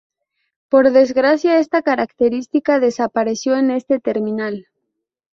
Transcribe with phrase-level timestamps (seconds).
[0.67, 4.65] Por desgracia, esta característica desapareció en este terminal.